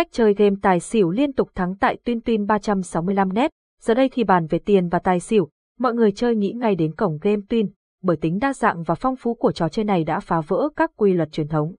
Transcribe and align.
cách 0.00 0.08
chơi 0.12 0.34
game 0.34 0.56
tài 0.62 0.80
xỉu 0.80 1.10
liên 1.10 1.32
tục 1.32 1.50
thắng 1.54 1.76
tại 1.76 1.98
Tuyên 2.04 2.20
Tuyên 2.20 2.46
365 2.46 3.32
net. 3.32 3.50
Giờ 3.80 3.94
đây 3.94 4.08
thì 4.12 4.24
bàn 4.24 4.46
về 4.46 4.58
tiền 4.58 4.88
và 4.88 4.98
tài 4.98 5.20
xỉu, 5.20 5.48
mọi 5.78 5.94
người 5.94 6.12
chơi 6.12 6.36
nghĩ 6.36 6.52
ngay 6.52 6.74
đến 6.74 6.94
cổng 6.94 7.18
game 7.22 7.42
Tuyên, 7.48 7.70
bởi 8.02 8.16
tính 8.16 8.38
đa 8.38 8.52
dạng 8.52 8.82
và 8.82 8.94
phong 8.94 9.16
phú 9.16 9.34
của 9.34 9.52
trò 9.52 9.68
chơi 9.68 9.84
này 9.84 10.04
đã 10.04 10.20
phá 10.20 10.40
vỡ 10.40 10.68
các 10.76 10.90
quy 10.96 11.12
luật 11.12 11.32
truyền 11.32 11.48
thống. 11.48 11.74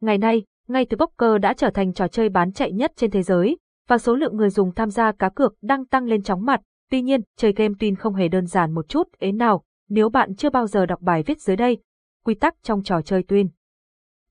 Ngày 0.00 0.18
nay, 0.18 0.42
ngay 0.68 0.86
từ 0.90 0.96
poker 0.96 1.42
đã 1.42 1.54
trở 1.54 1.70
thành 1.70 1.92
trò 1.92 2.08
chơi 2.08 2.28
bán 2.28 2.52
chạy 2.52 2.72
nhất 2.72 2.92
trên 2.96 3.10
thế 3.10 3.22
giới, 3.22 3.58
và 3.88 3.98
số 3.98 4.14
lượng 4.14 4.36
người 4.36 4.50
dùng 4.50 4.74
tham 4.74 4.90
gia 4.90 5.12
cá 5.12 5.28
cược 5.28 5.54
đang 5.62 5.86
tăng 5.86 6.04
lên 6.04 6.22
chóng 6.22 6.44
mặt. 6.44 6.60
Tuy 6.90 7.02
nhiên, 7.02 7.20
chơi 7.36 7.52
game 7.52 7.74
Tuyên 7.78 7.96
không 7.96 8.14
hề 8.14 8.28
đơn 8.28 8.46
giản 8.46 8.74
một 8.74 8.88
chút 8.88 9.08
ế 9.18 9.32
nào, 9.32 9.62
nếu 9.88 10.08
bạn 10.08 10.34
chưa 10.34 10.50
bao 10.50 10.66
giờ 10.66 10.86
đọc 10.86 11.00
bài 11.00 11.22
viết 11.22 11.40
dưới 11.40 11.56
đây. 11.56 11.78
Quy 12.24 12.34
tắc 12.34 12.54
trong 12.62 12.82
trò 12.82 13.02
chơi 13.02 13.22
Tuyên 13.22 13.48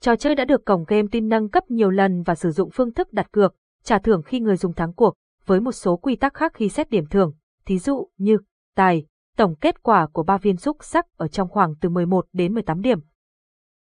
Trò 0.02 0.16
chơi 0.16 0.36
đã 0.36 0.46
được 0.46 0.66
cổng 0.66 0.84
game 0.88 1.08
tin 1.12 1.30
nâng 1.30 1.50
cấp 1.50 1.72
nhiều 1.72 1.90
lần 1.90 2.24
và 2.24 2.36
sử 2.36 2.52
dụng 2.52 2.70
phương 2.74 2.94
thức 2.94 3.14
đặt 3.14 3.32
cược, 3.32 3.56
trả 3.84 4.00
thưởng 4.00 4.22
khi 4.24 4.40
người 4.40 4.58
dùng 4.58 4.74
thắng 4.74 4.94
cuộc, 4.94 5.14
với 5.46 5.60
một 5.60 5.72
số 5.72 5.98
quy 5.98 6.16
tắc 6.16 6.34
khác 6.34 6.52
khi 6.56 6.70
xét 6.70 6.90
điểm 6.90 7.06
thưởng, 7.06 7.34
thí 7.66 7.80
dụ 7.80 8.10
như 8.18 8.38
tài, 8.76 9.06
tổng 9.38 9.56
kết 9.56 9.84
quả 9.84 10.08
của 10.08 10.24
ba 10.24 10.38
viên 10.38 10.58
xúc 10.58 10.78
sắc 10.82 11.06
ở 11.18 11.28
trong 11.28 11.50
khoảng 11.50 11.76
từ 11.82 11.90
11 11.90 12.26
đến 12.34 12.54
18 12.54 12.82
điểm. 12.82 13.00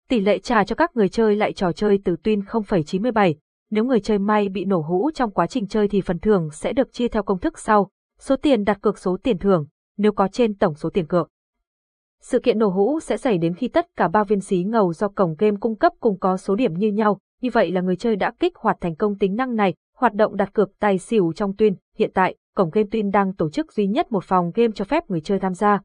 Tỷ 0.09 0.19
lệ 0.19 0.39
trả 0.39 0.63
cho 0.63 0.75
các 0.75 0.95
người 0.95 1.09
chơi 1.09 1.35
lại 1.35 1.53
trò 1.53 1.71
chơi 1.71 1.99
từ 2.03 2.15
tuyên 2.23 2.39
0,97, 2.39 3.33
nếu 3.71 3.85
người 3.85 3.99
chơi 3.99 4.19
may 4.19 4.49
bị 4.49 4.65
nổ 4.65 4.81
hũ 4.81 5.11
trong 5.13 5.31
quá 5.31 5.47
trình 5.47 5.67
chơi 5.67 5.87
thì 5.87 6.01
phần 6.01 6.19
thưởng 6.19 6.49
sẽ 6.51 6.73
được 6.73 6.93
chia 6.93 7.07
theo 7.07 7.23
công 7.23 7.39
thức 7.39 7.59
sau, 7.59 7.89
số 8.19 8.35
tiền 8.35 8.63
đặt 8.63 8.81
cược 8.81 8.97
số 8.97 9.17
tiền 9.23 9.37
thưởng, 9.37 9.65
nếu 9.97 10.11
có 10.11 10.27
trên 10.27 10.55
tổng 10.55 10.75
số 10.75 10.89
tiền 10.89 11.07
cược. 11.07 11.29
Sự 12.23 12.39
kiện 12.39 12.59
nổ 12.59 12.67
hũ 12.67 12.99
sẽ 12.99 13.17
xảy 13.17 13.37
đến 13.37 13.53
khi 13.53 13.67
tất 13.67 13.87
cả 13.95 14.07
ba 14.07 14.23
viên 14.23 14.39
xí 14.39 14.63
ngầu 14.63 14.93
do 14.93 15.07
cổng 15.07 15.35
game 15.37 15.57
cung 15.59 15.75
cấp 15.75 15.93
cùng 15.99 16.19
có 16.19 16.37
số 16.37 16.55
điểm 16.55 16.73
như 16.73 16.87
nhau, 16.91 17.19
như 17.41 17.49
vậy 17.53 17.71
là 17.71 17.81
người 17.81 17.95
chơi 17.95 18.15
đã 18.15 18.33
kích 18.39 18.55
hoạt 18.55 18.77
thành 18.81 18.95
công 18.95 19.17
tính 19.17 19.35
năng 19.35 19.55
này, 19.55 19.73
hoạt 19.97 20.13
động 20.13 20.35
đặt 20.35 20.53
cược 20.53 20.79
tài 20.79 20.97
xỉu 20.97 21.33
trong 21.35 21.55
tuyên. 21.55 21.75
Hiện 21.97 22.11
tại, 22.13 22.35
cổng 22.55 22.69
game 22.69 22.87
tuyên 22.91 23.11
đang 23.11 23.33
tổ 23.33 23.49
chức 23.49 23.73
duy 23.73 23.87
nhất 23.87 24.11
một 24.11 24.23
phòng 24.23 24.51
game 24.55 24.71
cho 24.75 24.85
phép 24.85 25.09
người 25.09 25.21
chơi 25.21 25.39
tham 25.39 25.53
gia. 25.53 25.81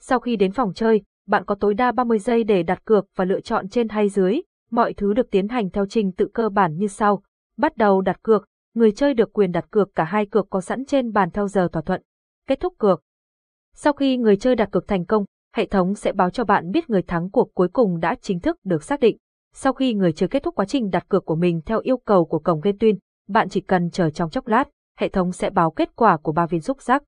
Sau 0.00 0.20
khi 0.20 0.36
đến 0.36 0.52
phòng 0.52 0.72
chơi, 0.74 1.02
bạn 1.26 1.44
có 1.44 1.54
tối 1.54 1.74
đa 1.74 1.92
30 1.92 2.18
giây 2.18 2.44
để 2.44 2.62
đặt 2.62 2.84
cược 2.84 3.06
và 3.16 3.24
lựa 3.24 3.40
chọn 3.40 3.68
trên 3.68 3.88
hay 3.88 4.08
dưới. 4.08 4.40
Mọi 4.70 4.94
thứ 4.94 5.12
được 5.12 5.30
tiến 5.30 5.48
hành 5.48 5.70
theo 5.70 5.86
trình 5.86 6.12
tự 6.12 6.28
cơ 6.34 6.48
bản 6.48 6.76
như 6.76 6.86
sau. 6.86 7.22
Bắt 7.56 7.76
đầu 7.76 8.00
đặt 8.00 8.22
cược, 8.22 8.46
người 8.74 8.92
chơi 8.92 9.14
được 9.14 9.32
quyền 9.32 9.52
đặt 9.52 9.70
cược 9.70 9.94
cả 9.94 10.04
hai 10.04 10.26
cược 10.26 10.50
có 10.50 10.60
sẵn 10.60 10.84
trên 10.84 11.12
bàn 11.12 11.30
theo 11.30 11.48
giờ 11.48 11.68
thỏa 11.72 11.82
thuận. 11.82 12.02
Kết 12.48 12.60
thúc 12.60 12.74
cược. 12.78 13.02
Sau 13.74 13.92
khi 13.92 14.16
người 14.16 14.36
chơi 14.36 14.54
đặt 14.54 14.68
cược 14.72 14.88
thành 14.88 15.04
công, 15.04 15.24
hệ 15.56 15.66
thống 15.66 15.94
sẽ 15.94 16.12
báo 16.12 16.30
cho 16.30 16.44
bạn 16.44 16.70
biết 16.70 16.90
người 16.90 17.02
thắng 17.02 17.30
cuộc 17.30 17.54
cuối 17.54 17.68
cùng 17.68 18.00
đã 18.00 18.16
chính 18.20 18.40
thức 18.40 18.56
được 18.64 18.82
xác 18.82 19.00
định. 19.00 19.16
Sau 19.54 19.72
khi 19.72 19.94
người 19.94 20.12
chơi 20.12 20.28
kết 20.28 20.42
thúc 20.42 20.54
quá 20.54 20.64
trình 20.64 20.90
đặt 20.90 21.08
cược 21.08 21.24
của 21.24 21.34
mình 21.34 21.60
theo 21.66 21.80
yêu 21.80 21.96
cầu 21.96 22.24
của 22.24 22.38
cổng 22.38 22.60
game 22.60 22.76
tuyên, 22.80 22.98
bạn 23.28 23.48
chỉ 23.48 23.60
cần 23.60 23.90
chờ 23.90 24.10
trong 24.10 24.30
chốc 24.30 24.46
lát, 24.46 24.64
hệ 24.98 25.08
thống 25.08 25.32
sẽ 25.32 25.50
báo 25.50 25.70
kết 25.70 25.96
quả 25.96 26.16
của 26.16 26.32
ba 26.32 26.46
viên 26.46 26.60
xúc 26.60 26.82
sắc. 26.82 27.02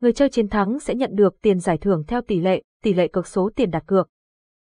Người 0.00 0.12
chơi 0.12 0.28
chiến 0.28 0.48
thắng 0.48 0.80
sẽ 0.80 0.94
nhận 0.94 1.10
được 1.14 1.40
tiền 1.42 1.58
giải 1.58 1.78
thưởng 1.78 2.04
theo 2.08 2.20
tỷ 2.20 2.40
lệ, 2.40 2.62
tỷ 2.82 2.94
lệ 2.94 3.08
cược 3.08 3.26
số 3.26 3.50
tiền 3.56 3.70
đặt 3.70 3.84
cược. 3.86 4.08